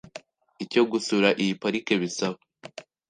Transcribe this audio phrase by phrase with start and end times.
[0.63, 2.37] Icyo gusura iyi Pariki bisaba